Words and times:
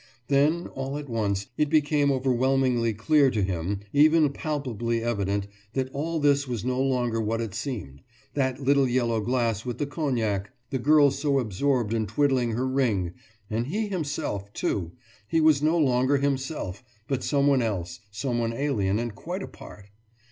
Then, 0.29 0.65
all 0.69 0.97
at 0.97 1.07
once, 1.07 1.45
it 1.59 1.69
became 1.69 2.11
overwhelmingly 2.11 2.91
clear 2.91 3.29
to 3.29 3.43
him, 3.43 3.81
even 3.93 4.33
palpably 4.33 5.03
evident, 5.03 5.45
that 5.73 5.91
all 5.93 6.19
this 6.19 6.47
was 6.47 6.65
no 6.65 6.81
longer 6.81 7.21
what 7.21 7.39
it 7.39 7.53
seemed 7.53 8.01
that 8.33 8.59
little 8.59 8.87
yellow 8.89 9.21
glass 9.21 9.63
with 9.63 9.77
the 9.77 9.85
cognac, 9.85 10.49
the 10.71 10.79
girl 10.79 11.11
so 11.11 11.37
absorbed 11.37 11.93
in 11.93 12.07
twiddling 12.07 12.53
her 12.53 12.65
ring 12.67 13.13
and 13.47 13.67
he 13.67 13.89
himself, 13.89 14.51
too, 14.53 14.93
he 15.27 15.39
was 15.39 15.61
no 15.61 15.77
longer 15.77 16.17
himself, 16.17 16.83
but 17.07 17.23
someone 17.23 17.61
else, 17.61 17.99
someone 18.09 18.53
alien 18.53 18.97
and 18.97 19.13
quite 19.13 19.43
apart.... 19.43 19.91